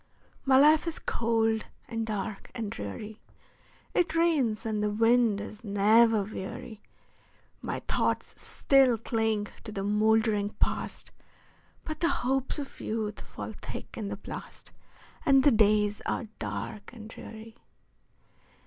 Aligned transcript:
My 0.45 0.57
life 0.57 0.87
is 0.87 0.97
cold, 0.97 1.69
and 1.87 2.07
dark, 2.07 2.49
and 2.55 2.71
dreary; 2.71 3.19
It 3.93 4.15
rains, 4.15 4.65
and 4.65 4.81
the 4.81 4.89
wind 4.89 5.39
is 5.39 5.63
never 5.63 6.23
weary; 6.23 6.81
My 7.61 7.81
thoughts 7.81 8.33
still 8.41 8.97
cling 8.97 9.49
to 9.63 9.71
the 9.71 9.83
moldering 9.83 10.55
Past, 10.59 11.11
But 11.83 11.99
the 11.99 12.09
hopes 12.09 12.57
of 12.57 12.79
youth 12.81 13.21
fall 13.21 13.53
thick 13.53 13.95
in 13.95 14.07
the 14.07 14.17
blast, 14.17 14.71
And 15.23 15.43
the 15.43 15.51
days 15.51 16.01
are 16.07 16.23
dark 16.39 16.91
and 16.93 17.07
dreary. 17.07 17.55